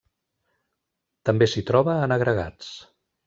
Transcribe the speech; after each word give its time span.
També 1.29 1.49
s'hi 1.51 1.63
troba 1.69 1.99
en 2.07 2.17
agregats. 2.17 2.73